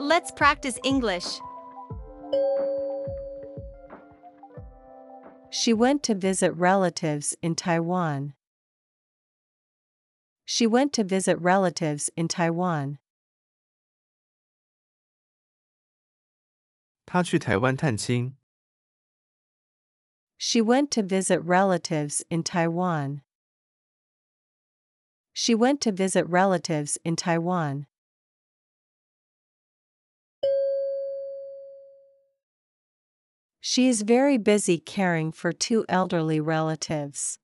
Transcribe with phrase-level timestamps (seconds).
[0.00, 1.26] Let's practice English.
[5.50, 8.34] She went to visit relatives in Taiwan.
[10.44, 12.98] She went to visit relatives in Taiwan.
[17.04, 18.36] 他去台湾探亲。
[20.38, 23.22] She went to visit relatives in Taiwan.
[25.32, 27.86] She went to visit relatives in Taiwan.
[33.60, 37.38] She is very busy caring for two elderly relatives.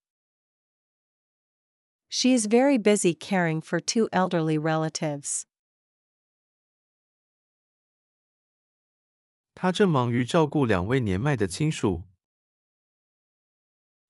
[2.09, 5.47] She is very busy caring for two elderly relatives.
[9.55, 12.03] 他正忙于照顾两位年迈的亲属。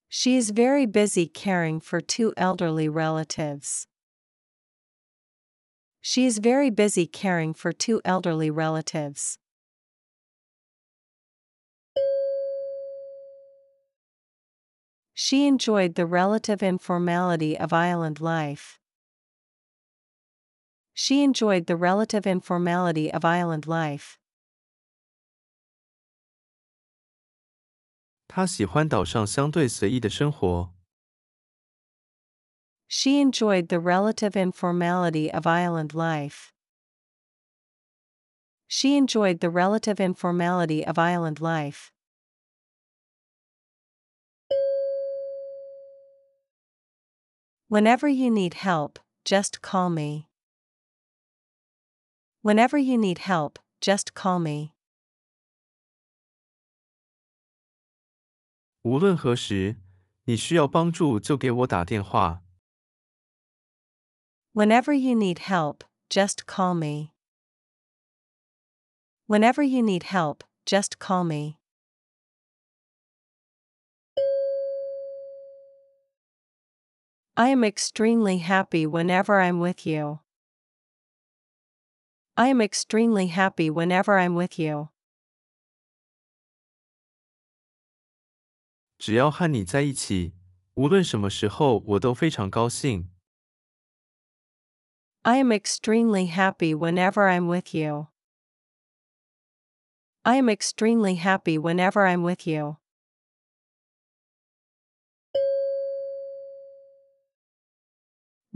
[0.09, 3.87] She is very busy caring for two elderly relatives.
[6.02, 9.38] She is very busy caring for two elderly relatives.
[15.17, 18.78] She enjoyed the relative informality of island life.
[20.95, 24.19] She enjoyed the relative informality of island life.
[28.28, 30.72] 他喜欢岛上相对随意的生活。
[32.89, 36.53] She enjoyed the relative informality of island life.
[38.69, 41.91] She enjoyed the relative informality of island life.
[47.69, 50.28] Whenever you need help, just call me.
[52.42, 54.72] Whenever you need help, just call me.
[58.83, 59.77] 无论何时，
[60.25, 62.42] 你需要帮助就给我打电话。
[64.53, 67.12] Whenever you need help, just call me.
[69.27, 71.56] Whenever you need help, just call me.
[77.36, 80.20] I am extremely happy whenever I'm with you.
[82.35, 84.89] I am extremely happy whenever I'm with you.
[88.98, 90.35] 只要和你在一起，
[90.74, 93.11] 无论什么时候，我都非常高兴。
[95.23, 98.08] I am extremely happy whenever I'm with you.
[100.23, 102.77] I am extremely happy whenever I'm with you.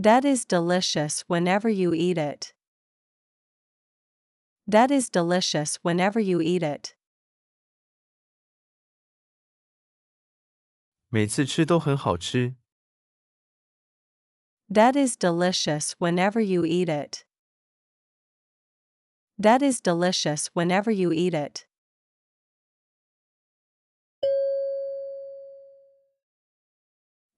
[0.01, 2.53] That is delicious whenever you eat it.
[4.67, 6.95] That is delicious whenever you eat it.
[11.09, 12.55] 每次吃都很好吃。
[14.69, 17.23] That is delicious whenever you eat it.
[19.39, 21.65] That is delicious whenever you eat it.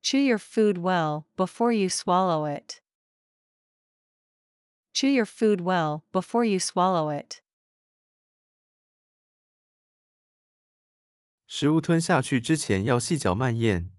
[0.04, 2.82] Chew your food well before you swallow it.
[4.94, 7.42] Chew your food well before you swallow it.
[11.48, 13.92] 食物吞下去之前要细嚼慢咽。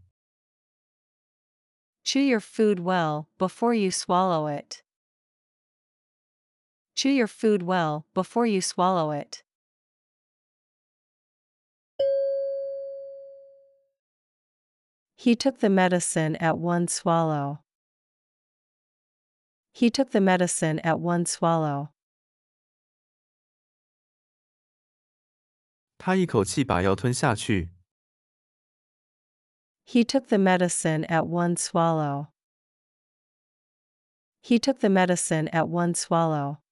[2.04, 4.82] Chew your food well before you swallow it.
[6.94, 9.43] Chew your food well before you swallow it.
[15.16, 17.60] He took the medicine at one swallow.
[19.72, 21.91] He took the medicine at one swallow.
[25.98, 27.69] 他一口气把药吞下去。
[29.84, 32.28] He took the medicine at one swallow.
[34.41, 36.62] He took the medicine at one swallow.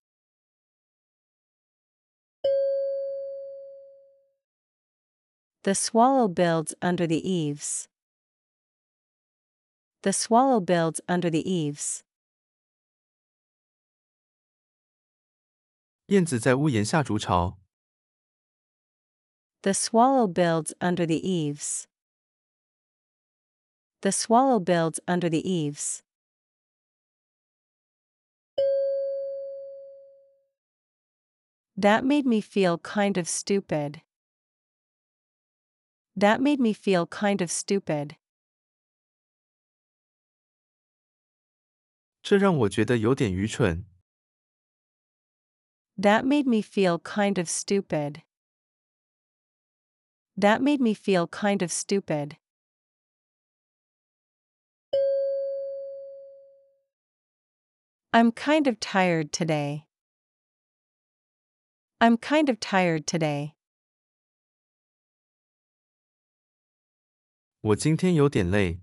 [5.65, 7.89] The swallow builds under the eaves.
[10.03, 12.03] The swallow builds under the eaves.
[16.07, 17.59] 燕子在屋檐下筑巢。
[19.63, 21.87] The swallow builds under the eaves.
[24.01, 26.03] The swallow builds under the eaves.
[31.77, 34.03] That made me feel kind of stupid.
[36.17, 38.17] That made me feel kind of stupid.
[42.23, 43.85] 这让我觉得有点愚蠢。
[45.97, 48.23] That made me feel kind of stupid.
[50.37, 52.37] That made me feel kind of stupid.
[58.13, 59.87] I'm kind of tired today.
[62.01, 63.55] I'm kind of tired today.
[67.61, 68.79] 我今天有点累。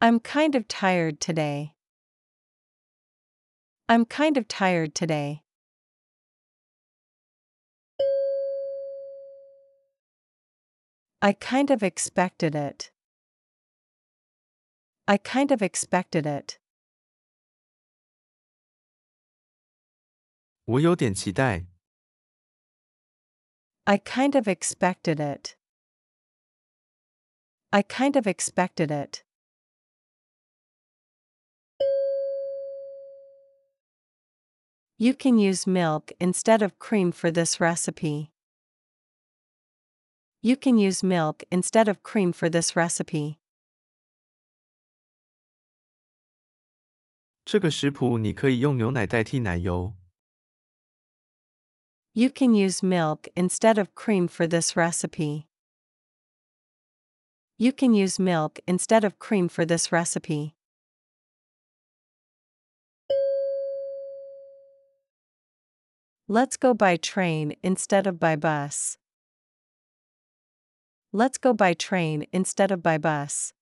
[0.00, 1.74] I'm kind of tired today.
[3.88, 5.42] I'm kind of tired today.
[11.20, 12.90] I kind of expected it.
[15.06, 16.58] I kind of expected it.
[20.64, 21.66] 我有点期待。
[23.84, 25.56] I kind of expected it.
[27.70, 29.24] I kind of expected it.
[34.96, 38.30] You can use milk instead of cream for this recipe.
[40.40, 43.38] You can use milk instead of cream for this recipe.
[47.44, 49.94] 这个食谱你可以用牛奶代替奶油。
[52.12, 55.46] You can use milk instead of cream for this recipe.
[57.56, 60.54] You can use milk instead of cream for this recipe.
[66.28, 68.96] Let's go by train instead of by bus.
[71.12, 73.52] Let's go by train instead of by bus.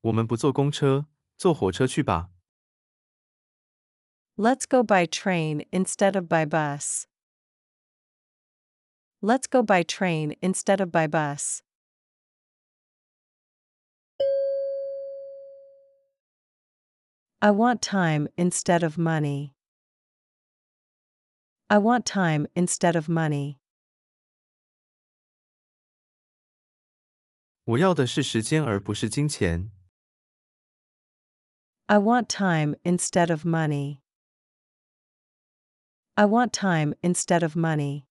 [0.00, 2.30] 我们不坐公车，坐火车去吧。
[4.36, 7.06] Let's go by train instead of by bus.
[9.20, 11.62] Let's go by train instead of by bus.
[17.44, 19.54] I want time instead of money.
[21.68, 23.58] I want time instead of money.
[27.64, 29.70] 我要的是时间而不是金钱。
[31.84, 34.00] I want time instead of money.
[36.14, 38.06] I want time instead of money.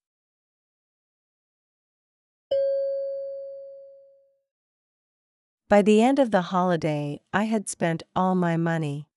[5.68, 9.08] By the end of the holiday, I had spent all my money.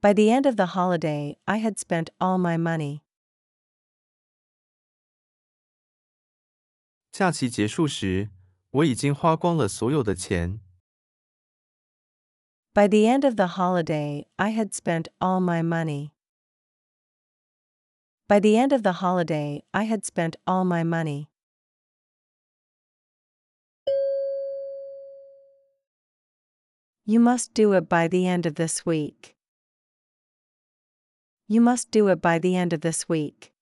[0.00, 3.02] By the end of the holiday, I had spent all my money.
[7.12, 8.30] 假期结束时，
[8.70, 10.60] 我已经花光了所有的钱。
[12.74, 16.10] By the end of the holiday, I had spent all my money.
[18.26, 21.28] By the end of the holiday, I had spent all my money.
[27.04, 29.35] You must do it by the end of this week.
[31.48, 33.52] You must do it by the end of this week.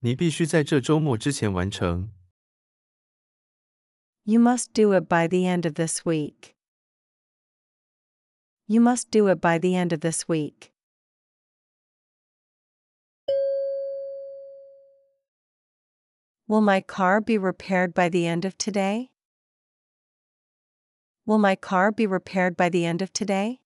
[0.00, 2.10] 你必须在这周末之前完成。
[4.24, 6.56] You must do it by the end of this week.
[8.66, 10.72] You must do it by the end of this week.
[16.48, 19.10] Will my car be repaired by the end of today?
[21.24, 23.60] Will my car be repaired by the end of today?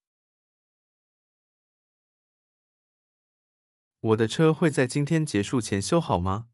[4.04, 6.48] 我的车会在今天结束前修好吗？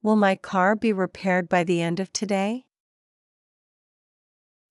[0.00, 2.64] Will my car be repaired by the end of today?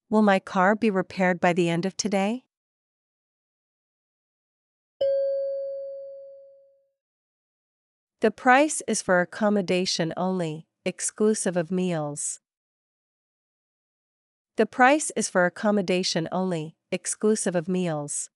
[0.09, 2.43] Will my car be repaired by the end of today?
[8.19, 12.39] The price is for accommodation only, exclusive of meals.
[14.55, 18.29] The price is for accommodation only, exclusive of meals.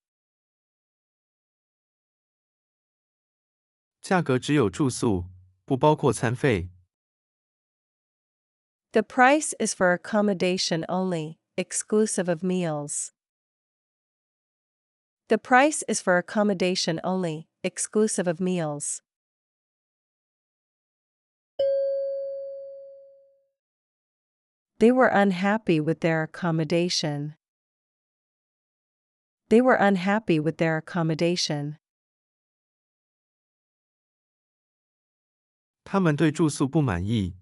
[4.01, 5.25] 价格只有住宿，
[5.65, 6.69] 不包括餐费。
[8.91, 13.11] The price is for accommodation only, exclusive of meals.
[15.27, 19.01] The price is for accommodation only, exclusive of meals.
[24.79, 27.35] They were unhappy with their accommodation.
[29.49, 31.77] They were unhappy with their accommodation.
[35.91, 37.35] 他们对住宿不满意。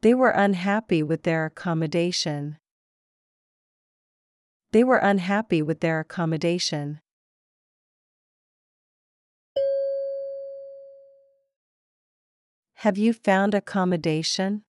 [0.00, 2.58] They were unhappy with their accommodation.
[4.70, 7.00] They were unhappy with their accommodation.
[12.80, 14.64] Have you found accommodation?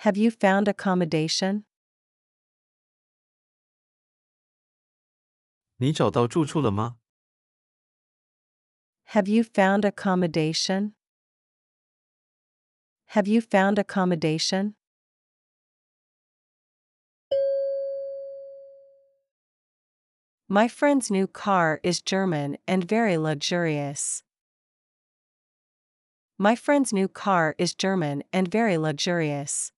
[0.00, 1.64] Have you found accommodation?
[5.78, 6.98] 你找到住处了吗？
[9.13, 10.93] have you found accommodation?
[13.07, 14.75] Have you found accommodation?
[20.47, 24.23] My friend's new car is German and very luxurious.
[26.37, 29.73] My friend's new car is German and very luxurious.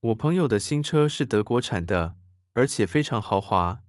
[0.00, 2.16] 我朋友的新车是德国产的，
[2.54, 3.84] 而且非常豪华。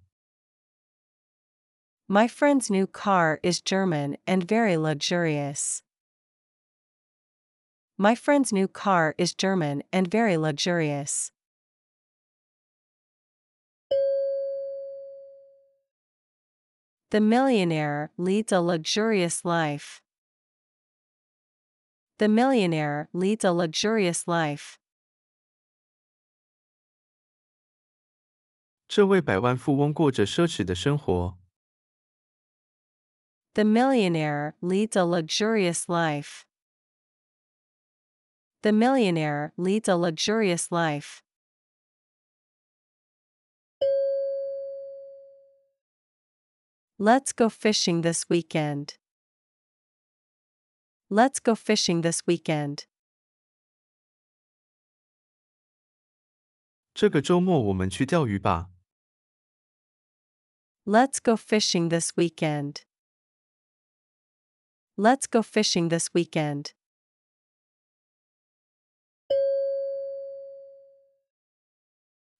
[2.10, 5.82] My friend's new car is German and very luxurious.
[7.98, 11.32] My friend's new car is German and very luxurious.
[17.10, 20.02] The millionaire leads a luxurious life.
[22.18, 24.78] The millionaire leads a luxurious life.
[28.86, 31.39] 这位百万富翁过着奢侈的生活。
[33.54, 36.44] The millionaire leads a luxurious life.
[38.62, 41.22] The millionaire leads a luxurious life.
[46.98, 48.98] Let's go fishing this weekend.
[51.08, 52.86] Let's go fishing this weekend.
[56.94, 58.70] 这个周末我们去钓鱼吧。
[60.84, 62.86] Let's go fishing this weekend.
[64.96, 66.72] Let's go fishing this weekend.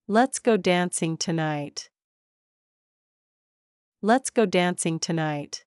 [0.08, 1.90] Let's go dancing tonight.
[4.00, 5.66] Let's go dancing tonight.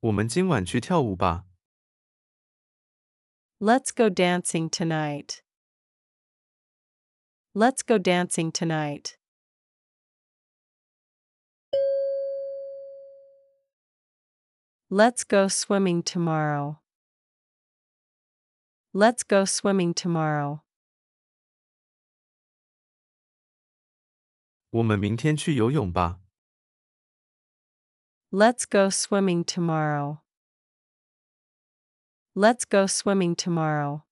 [0.00, 1.46] 我们今晚去跳舞吧。
[3.58, 5.42] Let's go dancing tonight.
[7.54, 9.16] Let's go dancing tonight.
[14.90, 16.80] Let's go swimming tomorrow.
[18.92, 20.60] Let's go swimming tomorrow.
[24.70, 26.20] 我们明天去游泳吧。
[28.30, 30.18] Let's go swimming tomorrow.
[32.34, 34.04] Let's go swimming tomorrow.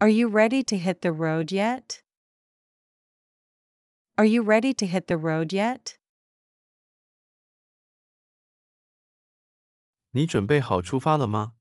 [0.00, 2.02] Are you ready to hit the road yet?
[4.18, 5.96] Are you ready to hit the road yet?
[10.12, 11.54] 你准备好出发了吗？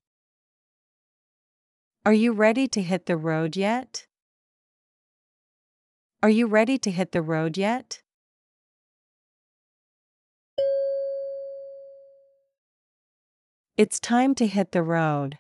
[2.04, 4.08] Are you ready to hit the road yet?
[6.22, 8.04] Are you ready to hit the road yet?
[13.76, 15.40] It's time to hit the road.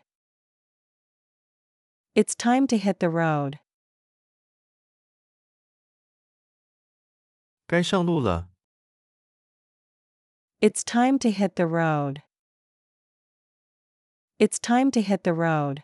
[2.15, 3.59] It's time to hit the road.
[7.67, 8.49] 该上路了。
[10.59, 12.23] It's time to hit the road.
[14.39, 15.83] It's time to hit the road.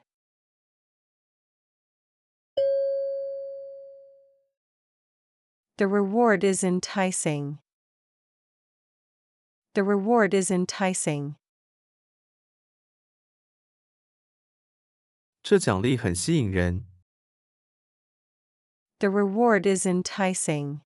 [5.77, 7.59] The reward is enticing.
[9.75, 11.35] The reward is enticing.
[15.41, 16.85] 这奖励很吸引人。
[18.99, 20.81] The reward is enticing.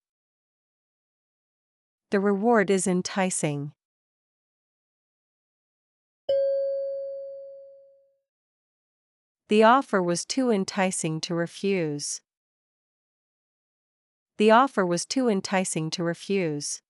[2.10, 3.74] The reward is enticing.
[9.50, 12.22] The offer was too enticing to refuse.
[14.38, 16.82] The offer was too enticing to refuse.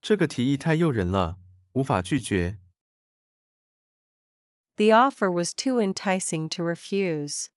[0.00, 1.38] 这个提议太诱人了，
[1.72, 2.58] 无法拒绝。
[4.76, 7.48] The offer was too enticing to refuse.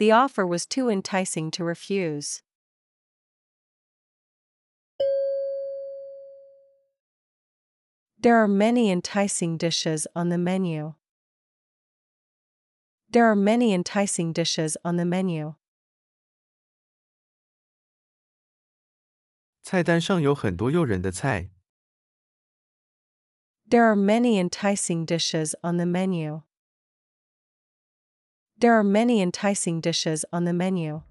[0.00, 2.42] The offer was too enticing to refuse.
[8.18, 10.94] There are many enticing dishes on the menu.
[13.08, 15.54] There are many enticing dishes on the menu.
[19.62, 21.50] 菜单上有很多诱人的菜。
[23.68, 26.42] There are many enticing dishes on the menu.
[28.61, 31.01] There are many enticing dishes on the menu.